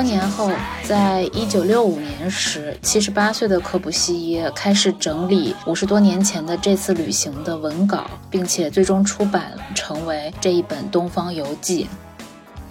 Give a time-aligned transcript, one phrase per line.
[0.00, 0.50] 多年后，
[0.82, 11.84] 在一九六五年时，七十八岁的柯布西耶开始整理五十多年前的这次旅行的文稿，并且最终出版成为这一本《东方游记》。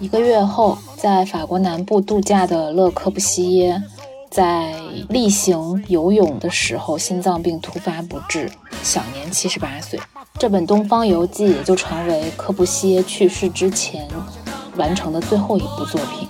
[0.00, 3.80] 一个月后，在法国南部度假的勒柯布西耶，
[4.28, 4.74] 在
[5.08, 8.50] 例行游泳的时候，心脏病突发不治，
[8.82, 10.00] 享年七十八岁。
[10.36, 14.08] 这本《东方游记》也就成为柯布西耶去世之前
[14.74, 16.28] 完成的最后一部作品。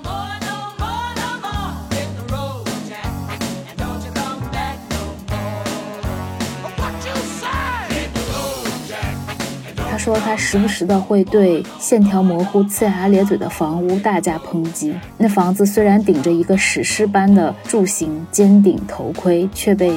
[10.01, 14.95] 说他时不时的会对线条模糊、呲牙咧嘴的房屋大加抨击。
[15.19, 19.93] 那房子虽然顶着一个史诗般的柱形尖顶头盔，却被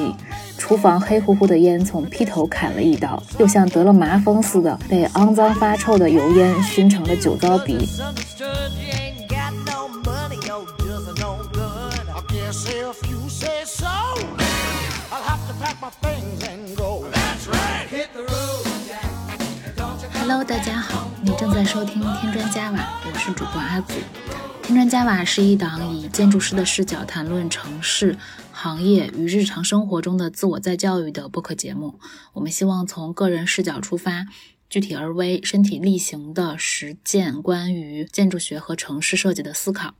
[0.58, 7.88] 厨房黑乎乎的烟囱劈头砍了一刀，又像得了麻风似的，被肮脏发臭的油烟熏成了酒糟鼻。
[20.26, 23.92] Hello，大家好，你正在收听《添砖加瓦》，我是主播阿祖。
[24.62, 28.16] 《添砖加瓦》是一档以建筑师的视角谈论城市、
[28.50, 32.00] 行业与日常生活中的自我再教育的播客节目。
[32.32, 34.24] 我们希望从个人视角出发，
[34.70, 39.92] 具体而微、身体力行的实践关于建筑学和城市设计的思考。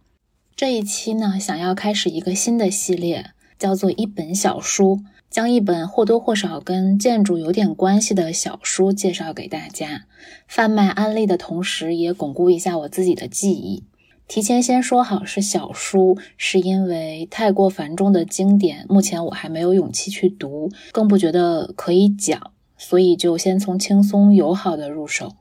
[0.56, 5.02] 这一期呢，想要开始一个新的系列，叫做一本小书。
[5.34, 10.04] 将一本或多或少跟建筑有点关系的小书介绍给大家，
[10.46, 13.82] 贩卖安利的同时，也巩固一下我自己的记忆。
[14.28, 25.32] 提前先说好是小书，是因为太过繁重的经典，目前我还没有勇气去读，更不觉得可以讲，所以就先从轻松友好的入手。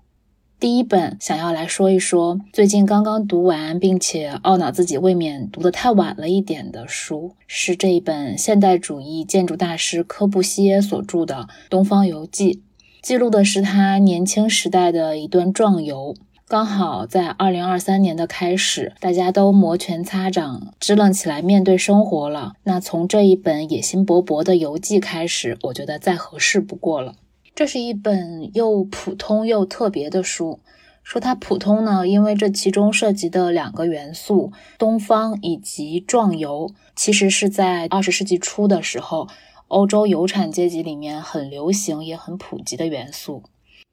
[0.64, 11.36] 第一本想要来说一说，最近刚刚读完，并且懊恼自己未免读得太晚了一点的书，是这一本现代主义建筑大师柯布西耶所著的
[11.70, 12.54] 《东方游记》，
[13.02, 16.16] 记录的是他年轻时代的一段壮游。
[16.48, 22.54] 刚好在二零二三年的开始，大家都摩拳擦掌，支棱起来面对生活了。
[22.64, 27.16] 那从这一本野心勃勃的游记开始，我觉得再合适不过了。
[27.56, 30.60] 这是一本又普通又特别的书。
[31.04, 39.28] 说它普通呢，因为这其中涉及的两个元素——东方以及壮游，其实是在二十世纪初的时候，
[39.68, 43.44] 欧洲有产阶级里面很流行也很普及的元素。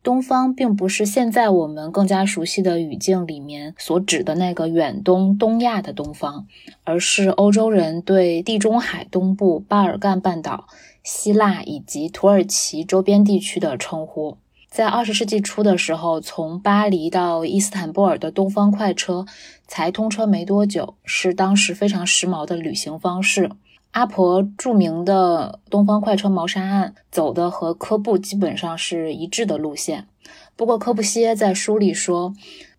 [0.02, 6.46] 东方并不是现在我们更加熟悉的语境里面所指的那个远东、东亚的东方，
[6.84, 10.68] 而是欧洲人对地中海东部、巴尔干半岛。
[11.10, 14.38] 希腊以及土耳其周边地区的称呼，
[14.70, 19.26] 在二十世纪初的时候，从巴黎到伊斯坦布尔的东方快车
[19.66, 23.50] 才通车没多久，是当时非常时髦的旅行方式。
[23.90, 30.06] 阿婆著名的东方快车谋杀案走的和科布基本上是一致的路线。
[30.54, 32.32] 不过科布西耶在书里说，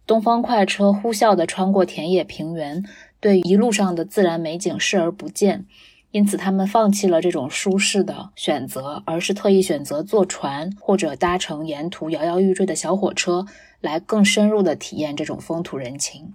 [0.08, 2.82] 东方快车呼啸地穿过田野平原，
[3.20, 5.66] 对一路上的自然美景视而不见。
[6.12, 13.46] 因此，他们放弃了这种舒适的选择，而是特意选择坐船或者搭乘沿途摇摇欲坠的小火车，
[13.80, 16.34] 来更深入的体验这种风土人情。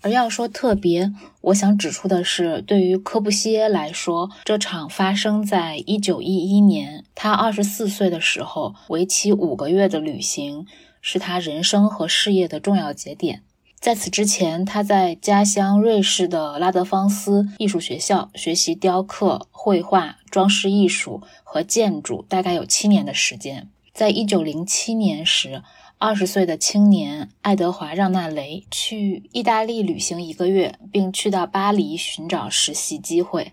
[0.00, 10.64] 而要说特别，我想指出的是，对于科布西耶来说，这场发生在一九一一年，他二十四岁的时候，为期五个月的旅行，
[11.00, 13.42] 是他人生和事业的重要节点。
[13.80, 23.68] 在此之前，他在家乡瑞士的拉德芳斯艺术学校学习雕刻、绘画、装饰艺术和建筑，大概有七年的时间。
[23.94, 25.62] 在一九零七年时，
[25.96, 33.52] 二十岁的青年爱德华让纳雷去意大利旅行一个月，并去到巴黎寻找实习机会。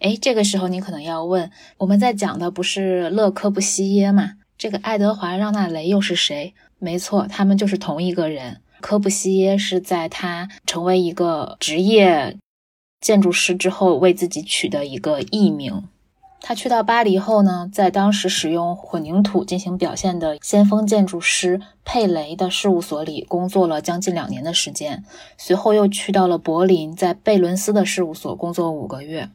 [0.00, 4.34] 哎，这个时候你可能要问：我们在讲的不是勒柯布西耶吗？
[4.58, 6.54] 这个爱德华让纳雷又是谁？
[6.78, 8.60] 没错，他们就是同一个人。
[8.80, 12.36] 柯布西耶是在他成为一个职业
[13.00, 15.84] 建筑师之后，为自己取的一个艺名。
[16.40, 25.04] 他去到巴黎后呢，在当时使用混凝土进行表现的先锋建筑师佩雷的事务所里工作了将近两年的时间。
[25.36, 29.28] 随后又去到了柏林，在贝伦斯的事务所工作五个月。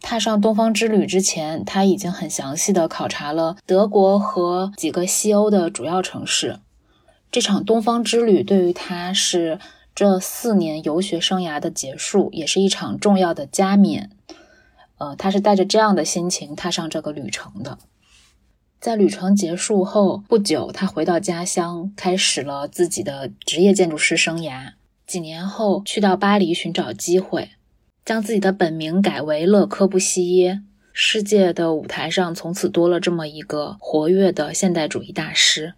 [0.00, 6.60] 踏上东方之旅之前，他已经很详细的考察了德国和几个西欧的主要城市。
[7.30, 9.58] 这场东方之旅对于他是
[9.94, 14.10] 这四年游学生涯的结束，也是一场重要的加冕。
[14.98, 17.78] 呃，他是带着这样的心情踏上这个旅程的。
[18.80, 24.72] 在旅程结束后不久，他回到家乡，开始了自己的职业建筑师生涯。
[25.06, 27.50] 几年后去到巴黎寻找机会，
[28.04, 30.62] 将自己的本名改为勒柯布西耶。
[30.92, 35.74] 世界的舞台上从此多了这么一个活跃的现代主义大师。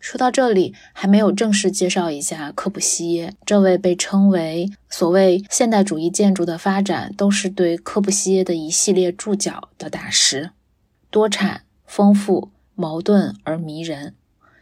[0.00, 10.50] 说到这里，还没有正式介绍一下柯布西耶这位被称为所谓现代主义建筑的发展都是对柯布西耶的一系列注脚的大师，
[11.10, 14.14] 多产、丰富、矛盾而迷人。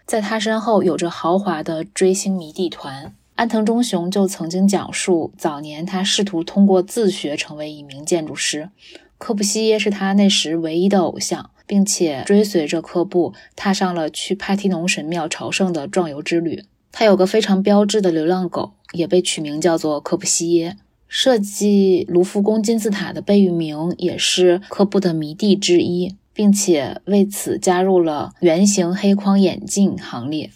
[0.04, 3.14] 在他身后有着豪华的追星迷弟团。
[3.36, 8.70] 安藤忠雄就曾经讲述，早年他试图通过自学成为一名建筑师，
[9.16, 11.50] 柯布西耶是他那时唯一的偶像。
[11.68, 16.64] 并且追随着科布踏上了去帕提农神庙朝圣的壮游之旅。
[16.90, 20.76] 他有个非常标志的流浪狗，也被取名叫做科布西耶。
[21.06, 30.50] 设计卢浮宫金字塔的贝聿铭也是科布的迷弟之一，并且为此加入了圆形黑框眼镜行列。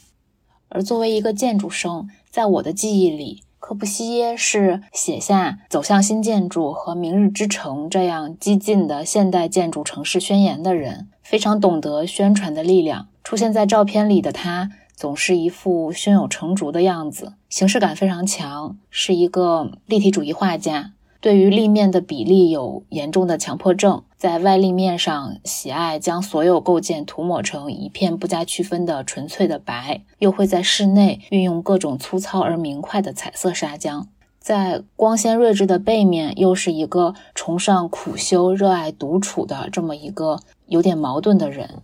[0.69, 13.07] 而作为一个建筑生，在我的记忆里，柯布西耶是写下《走向新建筑》和《明日之城》这样激进的现代建筑城市宣言的人，非常懂得宣传的力量。
[13.23, 20.91] 出现在照片里的他，总是一副胸有成竹的样子，形式感非常强，是一个立体主义画家。
[21.23, 34.07] 对于立面的比例有严重的强迫症，在外立面上喜爱将所有构件涂抹成一片不加区分的纯粹的白，又会在室内运用各种粗糙而明快的彩色砂浆。
[34.41, 41.83] 在光鲜睿智的背面，又是一个崇尚苦修、热爱独处的这么一个有点矛盾的人。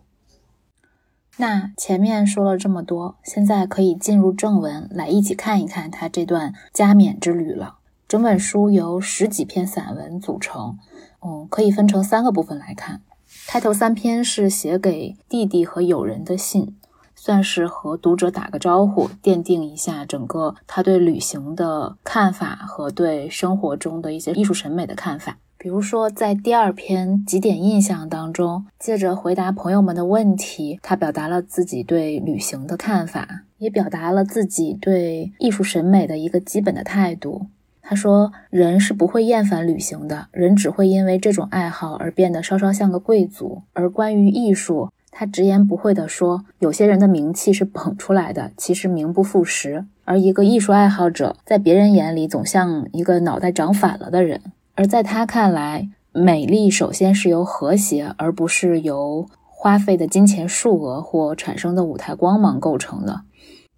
[1.36, 7.77] 那前面说了这么多，现在可以进入正文，来一起看一看他这段加冕之旅了。
[8.08, 10.78] 整本书由十几篇散文组成，
[11.20, 13.02] 嗯，可以分成三个部分来看。
[13.46, 16.74] 开头三篇是写给弟弟和友人的信，
[17.14, 25.36] 算是和读者打个招呼，奠定一下整个他对旅行的看法和对生活中的一些艺术审美的看法。
[25.58, 37.48] 比如说，在第二篇几点印象当中，借着回答朋友们的问题，他表达了自己对旅行的看法，也表达了自己对艺术审美的一个基本的态度。
[37.90, 43.62] 他说：“人是不会厌烦旅行的，人只会因为这种爱好而变得稍稍像个贵族。
[43.72, 49.86] 而关于艺术，他直言不讳地说，有些人的名气是捧出来的，其实名不副实。
[50.04, 54.42] 而一个艺术爱好者，在别人眼里总像一个脑袋长反了的人。
[54.74, 63.22] 而在他看来，美丽首先是由和谐，而不是由花费的金钱数额或产生的舞台光芒构成的。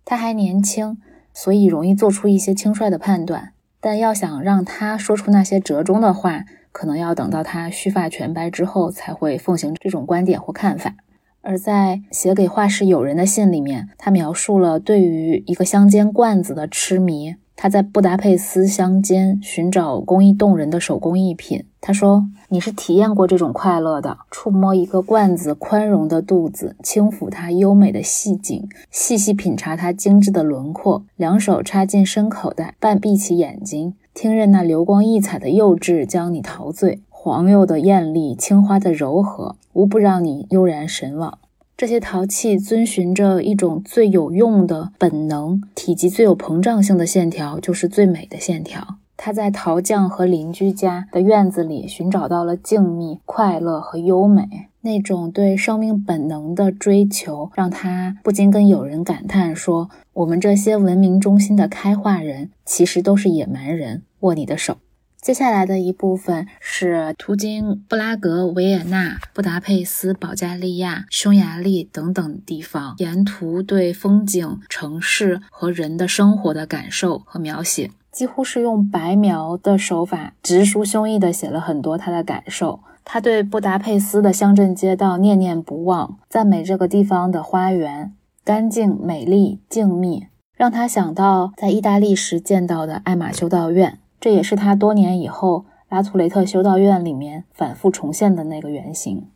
[0.05, 0.99] 他还年轻，
[1.33, 10.95] 所以容易做出一些轻率的判断。”但要想让他说出那些折中的话，可能要等到他须发全白之后才会奉行这种观点或看法。
[11.43, 17.37] 而在写给画室友人的信里面，他描述了对于一个香煎罐子的痴迷。
[17.57, 21.65] 他在布达佩斯乡间寻找工艺动人的手工艺品。
[21.81, 41.39] 他说：“你是体验过这种快乐的，触摸一个罐子宽容的肚子，轻抚它优美的细颈，细细品察它精致的轮廓，两手插进深口袋，半闭起眼睛，听任那流光溢彩的釉质将你陶醉，黄釉的艳丽，青花的柔和，无不让你悠然神往。”
[41.79, 48.97] 这些陶器遵循着一种最有用的本能，体积最有膨胀性的线条就是最美的线条。
[49.23, 54.71] 他在陶匠和邻居家的院子里寻找到了静谧、快乐和优美。
[54.81, 64.79] 那种对生命本能的追求，让他不禁跟友人感叹说：“我们这些文明中心的开化人，其实都是野蛮人。”握你的手。
[65.21, 82.81] 接下来的一部分是途经布拉格、维也纳、布达佩斯、保加利亚、匈牙利等等地方，沿途对风景、城市和人的生活的感受和描写，几乎是用白描的手法，直抒胸臆地写了很多他的感受。
[83.05, 88.13] 他对布达佩斯的乡镇街道念念不忘，赞美这个地方的花园
[88.45, 90.27] 干净、美丽、静谧，
[90.57, 93.99] 让他想到在意大利时见到的艾玛修道院。
[94.21, 99.29] 这也是他多年以后拉图雷特修道院里面反复重现的那个原型。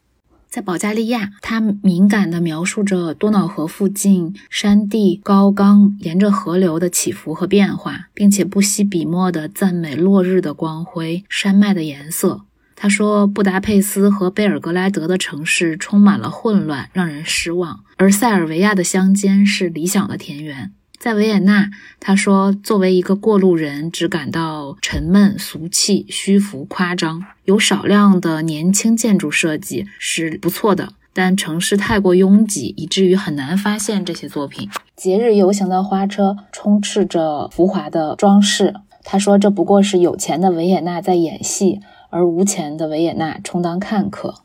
[0.54, 12.42] 在保加利亚，他敏感地描述着多瑙河附近山地高冈沿着河流的起伏和变化，并且不惜笔墨地赞美落日的光辉、山脉的颜色。
[12.76, 20.70] 他说：“布达佩斯和贝尔格莱德的城市充满了混乱，让人失望；而塞尔维亚的乡间是理想的田园。”
[21.04, 21.70] 在维也纳，
[22.00, 27.22] 他说：“作为一个过路人，只感到沉闷、俗气、虚浮、夸张。
[27.44, 34.70] 有少量的年轻建筑设计是不错的，但城市太过拥挤，以至于很难发现这些作品。
[34.96, 38.72] 节日游行的花车充斥着浮华的装饰。
[39.02, 44.36] 他说：“这不过是有钱的维也纳在演戏，而无钱的维也纳充当看客。”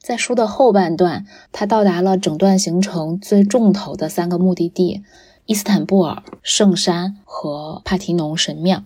[0.00, 5.02] 在书的后半段，他到达了整段行程最重头的三个目的地：
[5.46, 8.82] 伊斯坦布尔、圣山和帕提农神庙。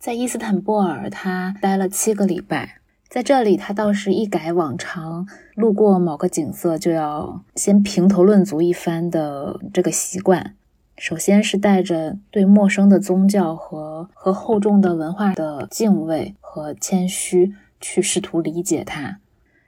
[0.00, 2.80] 在伊斯坦布尔，他待了七个礼拜。
[3.08, 10.56] 在这里，他倒是一改往常路过某个景色就要先评头论足一番的这个习惯。
[10.96, 19.20] 首先是带着对陌生的宗教和和厚重的文化的敬畏和谦虚去试图理解它。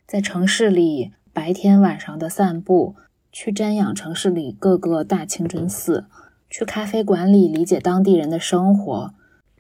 [0.05, 2.97] 在城市里白天晚上的散步，
[3.31, 6.07] 去瞻仰城市里各个大清真寺，
[6.57, 9.13] 去咖啡馆里理解当地人的生活，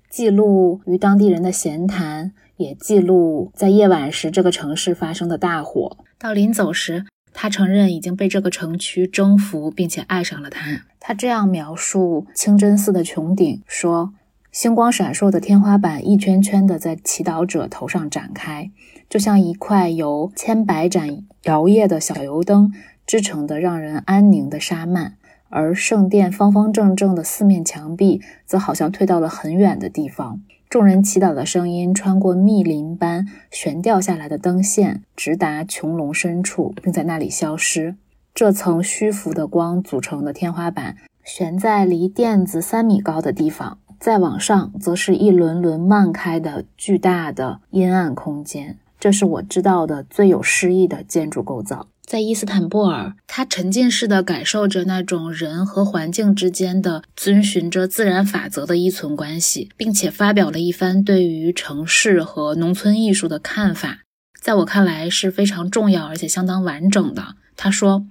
[0.08, 5.96] 记录与当地人的闲谈，也记录在夜晚时这个城市发生的大火。
[6.20, 10.82] 到临走时，他承认已经被这个城区征服，并且爱上了它。
[11.00, 14.14] 他这样描述清真寺的穹顶：说，
[14.52, 18.70] 星光闪烁的天花板一圈圈的在祈祷者头上展开。
[19.10, 22.72] 就像一块由千百盏摇曳的小油灯
[23.04, 25.14] 织成的让人安宁的纱幔，
[25.48, 30.40] 而圣殿方方正正的四面墙壁则好像退到了很远的地方。
[30.68, 37.94] 众人祈祷的声音穿过密林般悬吊下来的灯线，直达穹隆深处，并在那里消失。
[38.34, 48.76] 这层虚浮的光组成的天花板悬在离垫子三米高的地方，再往上则是一轮轮漫开的巨大的阴暗空间。
[48.98, 51.86] 这是我知道的最有诗意的建筑构造。
[52.06, 64.00] 在伊斯坦布尔，他沉浸式的感受着那种人和环境之间的遵循着自然法则的依存关系，并且发表了一番对于城市和农村艺术的看法。
[64.38, 67.36] 在我看来是非常重要而且相当完整的。
[67.56, 68.04] 他说，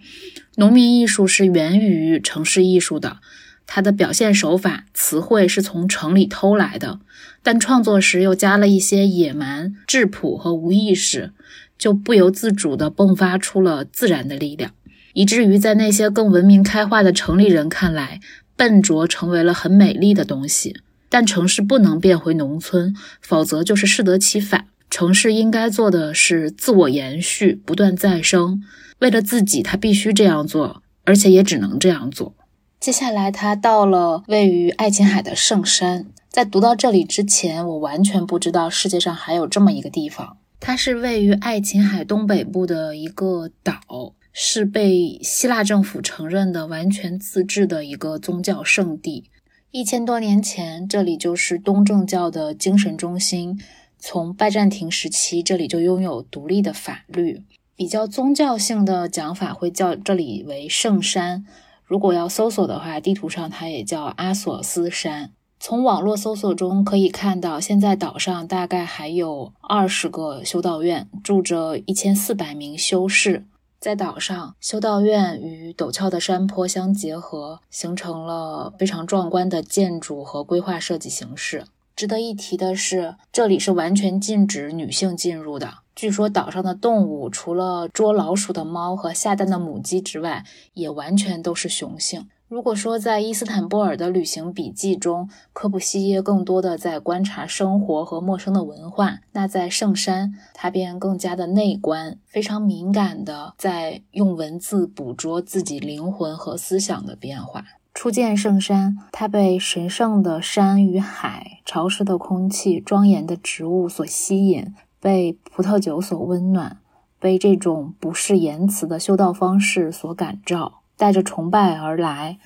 [0.56, 3.18] 农民艺术是源于城市艺术的。
[3.66, 7.00] 他的表现手法、词汇是从城里偷来的，
[7.42, 11.32] 但创作时又加了一些野蛮、质朴和无意识，
[11.78, 14.72] 就不由自主地迸发出了自然的力量，
[15.14, 18.20] 以至于在那些更文明开化的城里人看来，
[18.56, 20.78] 笨拙成为了很美丽的东西。
[21.10, 24.66] 但城市不能变回农村，否则就是适得其反。
[24.90, 28.64] 城市应该做的是自我延续、不断再生。
[29.00, 32.34] 为了自己，他必须这样做，而且也只能这样做。
[32.80, 36.08] 接下来，他到了位于爱琴海的圣山。
[36.30, 40.38] 在读到这里之前，我完全不知道世界上还有这么一个地方。
[40.66, 49.26] 它是位于爱琴海东北部的一个岛，是被希腊政府承认的完全自治的一个宗教圣地。
[49.72, 53.60] 一千多年前，这里就是东正教的精神中心。
[54.00, 57.44] 从拜占庭时期，这里就拥有独立的法律。
[57.76, 61.46] 比较宗教性的讲法会叫这里为圣山。
[61.84, 65.32] 如果要搜索的话，地图上它也叫阿索斯山。
[65.66, 73.46] 从网络搜索中可以看到，现在岛上大概还有二十个修道院，住着一千四百名修士。
[73.80, 81.64] 在岛上，修道院与陡峭的山坡相结合，形成了非常壮观的建筑和规划设计形式。
[81.96, 85.76] 值得一提的是，这里是完全禁止女性进入的。
[85.96, 90.44] 据说岛上的动物，除了捉老鼠的猫和下蛋的母鸡之外，
[90.74, 92.28] 也完全都是雄性。
[92.54, 107.66] 如果说在伊斯坦布尔的旅行笔记中，科布西耶更多的在观察生活和陌生的文化，那在圣山，他便更加的内观，非常敏感的在用文字捕捉自己灵魂和思想的变化。
[107.92, 114.76] 初见圣山，他被神圣的山与海、潮湿的空气、庄严的植物所吸引。
[115.00, 116.78] 被葡萄酒所温暖，
[117.20, 122.38] 被这种不是言辞的修道方式所感召，带着崇拜而来，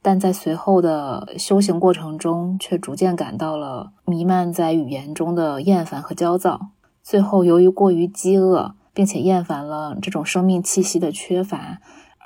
[0.00, 6.70] 但在随后的修行过程中，却逐渐感到了弥漫在语言中的厌烦和焦躁。
[7.02, 11.78] 最后，由于过于饥饿，并且厌烦了这种生命气息的缺乏。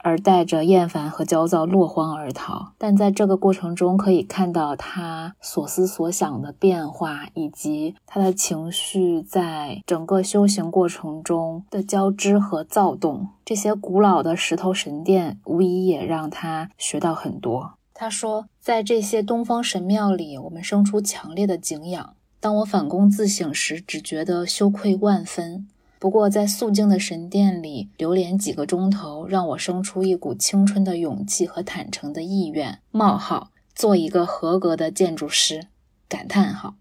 [0.06, 13.30] 而带着厌烦和焦躁落荒而逃，但在这个过程中可以看到他所思所想的变化，以及他的情绪在整个修行过程中的交织和躁动。
[13.44, 17.72] 这些古老的石头神殿无疑也让他学到很多。
[17.92, 22.14] 他说，在这些东方神庙里，我们生出强烈的敬仰。
[22.38, 25.66] 当我反躬自省时，只觉得羞愧万分。
[26.06, 32.78] 不过，在肃静的神殿里流连几个钟头，让我生出一股青春的勇气和坦诚的意愿。
[32.92, 35.66] 冒号，做一个合格的建筑师。
[36.08, 36.76] 感叹号。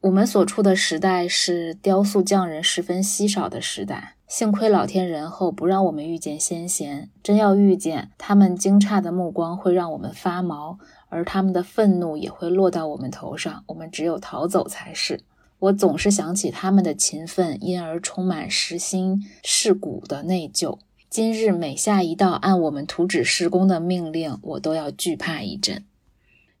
[0.00, 4.14] 我们所处的时代是雕塑匠人十分稀少的时代。
[4.26, 7.10] 幸亏老天仁厚，不让我们遇见先贤。
[7.22, 10.78] 真要遇见，他们惊诧的目光会让我们发毛，
[11.10, 13.62] 而他们的愤怒也会落到我们头上。
[13.66, 15.20] 我们只有逃走才是。
[15.60, 20.78] 我总是想起他们的勤奋，因而充满实心蚀骨的内疚。
[21.08, 25.84] 今日每下一道按我们图纸施工的命令，我都要惧怕一阵。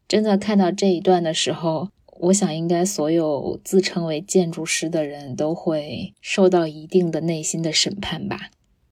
[0.06, 1.88] 真的看到这一段的时候。
[2.22, 8.50] 我想，应该所有自称为建筑师的人都会受到一定的内心的审判吧。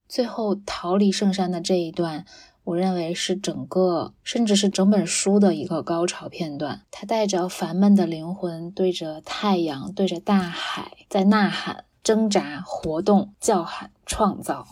[0.08, 2.24] 最后逃离圣山的这一段，
[2.68, 6.82] 我认为是整个，甚至是整本书的一个高潮片段。
[6.90, 14.66] 他带着烦闷的灵魂，对着太阳，对着大海，在呐喊、挣扎、活动、叫喊、创造。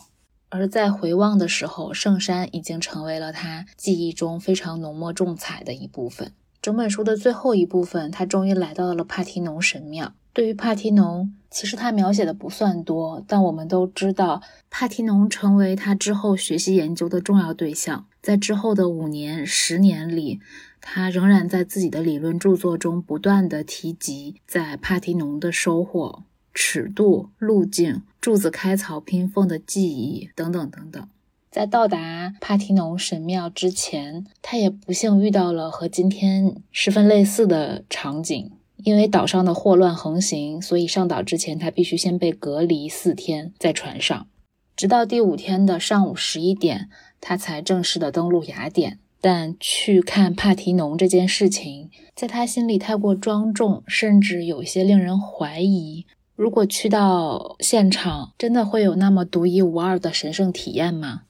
[0.49, 6.33] 而在回望的时候，圣山已经成为了他记忆中非常浓墨重彩的一部分。
[6.61, 10.13] 整本书的最后一部分，他终于来到了帕提农神庙。
[10.37, 18.05] 对于帕提农，其实他描写的不算多，但我们都知道，帕提农成为他之后学习研究的重要对象。
[18.21, 20.39] 在之后的五年、十年里，
[20.79, 26.21] 他仍然在自己的理论著作中不断的提及在帕提农的收获、
[26.53, 31.09] 尺度、路径、柱子开槽拼缝的记忆等等等等。
[31.49, 38.51] 在到达帕提农神庙之前，他也不幸遇到了和今天十分类似的场景。
[38.83, 44.27] 因为岛上的霍乱横行，所以上岛之前他必须先被隔离四天在船上，
[44.75, 48.99] 直到第五天的上午十一点，他才正式的登陆雅典。
[49.19, 56.05] 但去看帕提农这件事情，在他心里太过庄重，甚至有些令人怀疑。
[56.35, 61.23] 如果去到现场，真的会有那么独一无二的神圣体验吗？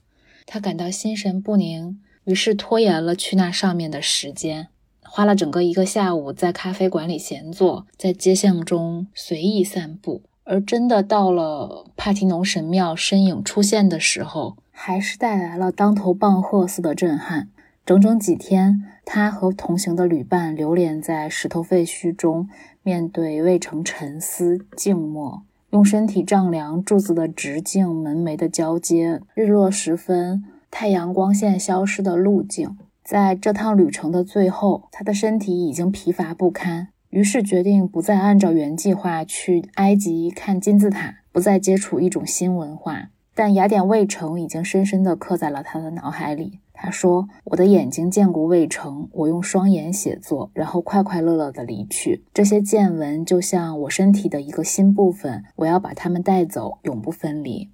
[0.44, 4.68] 他感到心神不宁，于是拖延了去那上面的时间，
[5.10, 10.22] 花了整个一个下午在咖啡馆里闲坐，在街巷中随意散步。
[10.44, 17.48] 而真的到了帕提农神庙，身影出现的时候，还是带来了当头棒喝似的震撼。
[17.84, 22.48] 整整几天，他和同行的旅伴流连在石头废墟中，
[22.82, 25.42] 面对未成沉思静默。
[25.70, 32.78] 用身体丈量柱子的直径、门楣的交接、日落时分、太阳光线消失的路径。
[33.08, 43.08] 在这趟旅程的最后，他的身体已经疲乏不堪，于是决定不再按照原计划去埃及看金字塔，不再接触一种新文化。
[43.34, 46.60] 但雅典卫城已经深深地刻在了他的脑海里。
[46.74, 52.26] 他说：“我的眼睛见过卫城，我用双眼写作，然后快快乐乐地离去。
[52.34, 57.70] 这些见闻就像我身体的一个新部分，我要把它们带走，永不分离。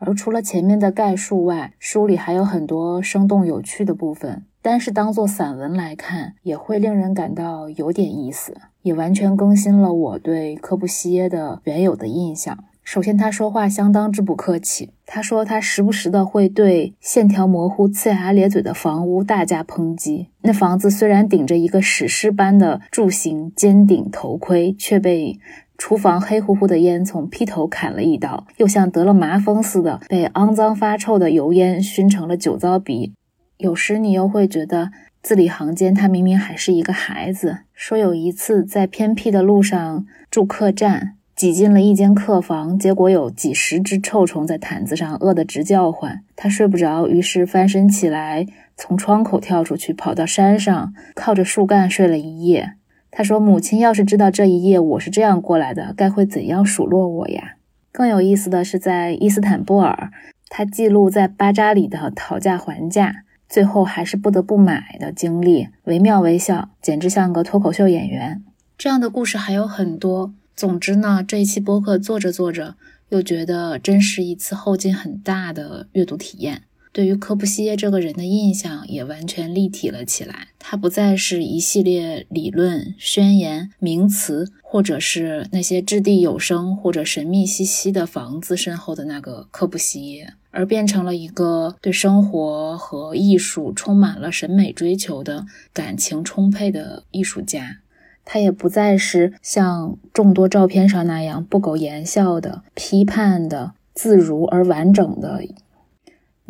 [0.00, 4.44] 而除了前面的概述外，书里还有很多生动有趣的部分。
[4.60, 14.94] 单是当做散文来看，也会令人感到有点意思，也完全更新了我对科布西耶的原有的印象。”首先，他说话相当之不客气。
[15.04, 20.28] 他说，他时不时的会对线条模糊、呲牙咧嘴的房屋大加抨击。
[20.40, 25.38] 那房子虽然顶着一个史诗般的柱形尖顶头盔，却被
[25.76, 33.12] 厨房黑乎乎的烟囱劈头砍了一刀，又像得了麻风似的，被肮脏发臭的油烟熏成了酒糟鼻。
[33.58, 34.90] 有时你又会觉得，
[35.22, 37.58] 字里行间他明明还是一个孩子。
[37.74, 41.14] 说有一次在偏僻的路上住客栈。
[41.38, 46.24] 挤进了一间客房，结果有几十只臭虫在毯子上饿得直叫唤。
[46.34, 48.44] 他睡不着，于是翻身起来，
[48.76, 52.72] 从窗口跳出去，跑到山上，靠着树干睡了一夜。
[53.12, 57.54] 他说：“母亲要是知道这一夜我是这样过来的，该会怎样数落我呀？”
[57.92, 60.10] 更有意思的是，在伊斯坦布尔，
[60.48, 68.44] 他记录在巴扎里的讨价还价，最后还是不得不买的经历，惟妙惟肖，简直像个脱口秀演员。
[68.76, 70.34] 这样的故事还有很多。
[70.54, 72.76] 总之呢，这一期播客做着做着，
[73.08, 76.62] 又觉得真是一次后劲很大的阅读体验。
[76.98, 80.48] 对于科布西耶这个人的印象也完全立体了起来。
[80.58, 97.78] 他不再是一系列理论、宣言、名词，或者是那些掷地有声或者神秘兮兮的房子身后的那个科布西耶，而变成了一个对生活和艺术充满了审美追求的感情充沛的艺术家。
[98.24, 105.44] 他也不再是像众多照片上那样不苟言笑的、批判的、自如而完整的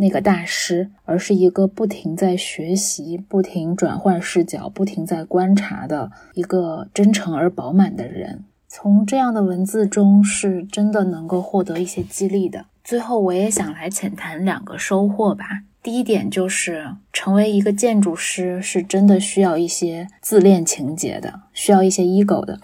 [0.01, 8.45] 那个大师，而是一个不停在学习、不停转换视角、不停在观察的一个真诚而饱满的人。
[8.69, 12.67] 从这样的文字中，是真的能够获得一些激励的。
[12.85, 15.45] 最后，我也想来浅谈两个收获吧。
[15.83, 22.61] 第一点就是，成为一个建筑师是真的需要一些自恋情节的，需要一些 ego 的。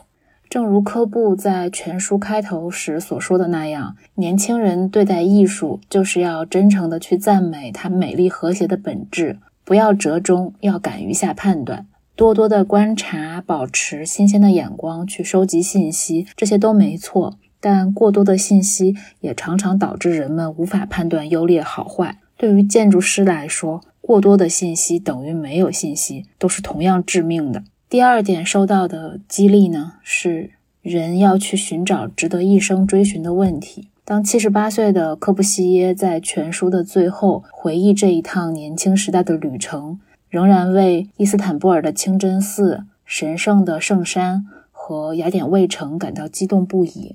[0.54, 17.36] 正如科布在全书开头时所说的那样，年轻人对待艺术就是要真诚地去赞美它美丽和谐的本质，不要折中，要敢于下判断，多多的观察，保持新鲜的眼光去收集信息，这些都没错。
[17.60, 22.20] 但过多的信息也常常导致人们无法判断优劣好坏。
[22.36, 27.64] 对于建筑师来说，过多的信息等于没有信息，都是同样致命的。
[27.94, 30.50] 第二点受到的激励呢，是
[30.82, 33.88] 人要去寻找值得一生追寻的问题。
[34.04, 47.14] 当七十八岁的科布西耶在全书的最后回忆这一趟年轻时代的旅程，仍然为伊斯坦布尔的清真寺、神圣的圣山和雅典卫城感到激动不已。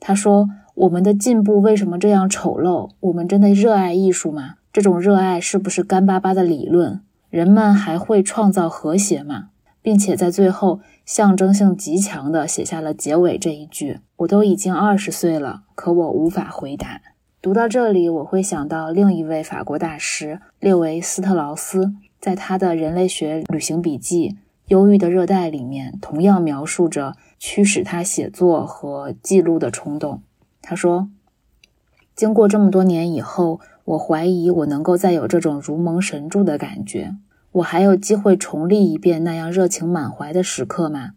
[0.00, 2.90] 他说：“我们的进步为什么这样丑陋？
[2.98, 4.56] 我们真的热爱艺术吗？
[4.72, 7.00] 这种热爱是不是干巴巴的理论？
[7.30, 9.50] 人们还会创造和谐吗？”
[9.86, 17.00] 并且在最后象征性极强地写下了结尾这一句：“我都已经二十岁了，可我无法回答。”
[17.40, 24.30] 读到这里，我会想到另一位法国大师列维斯特劳斯，在他的人类学旅行笔记
[24.66, 30.20] 《忧郁的热带》里面，同样描述着驱使他写作和记录的冲动。
[30.60, 31.08] 他说
[32.16, 37.14] ：“经过这么多年以后，我怀疑我能够再有这种如蒙神助的感觉。”
[37.56, 41.12] 我还有机会重历一遍那样热情满怀的时刻吗？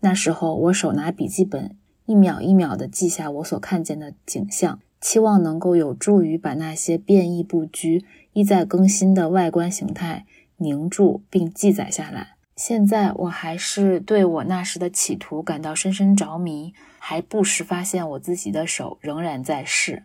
[0.00, 10.24] 那时候，我手拿笔记本，一秒一秒地记下我所看见的景象，期望能够有助于把那些变异不居、一再更新的外观形态
[10.56, 12.36] 凝住并记载下来。
[12.56, 20.04] 现在，我还是对我那时的企图感到深深着迷，还不时发现我自己的手仍然在试。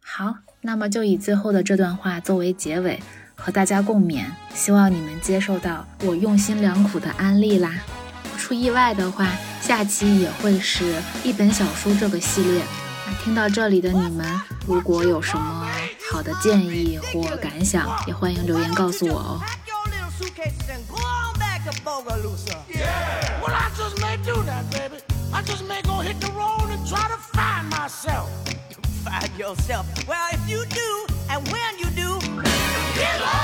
[0.00, 3.00] 好，那么就以最后的这段话作为结尾。
[3.36, 7.70] 和大家共勉，希望你们接受到我用心良苦的安利啦。
[8.32, 9.28] 不出意外的话，
[9.60, 12.62] 下期也会是一本小书这个系列。
[13.22, 15.68] 听到这里的你们，如果有什么
[16.10, 19.40] 好的建议或感想，也欢迎留言告诉我哦。
[29.38, 29.56] Get lost!
[32.96, 33.35] Get Kill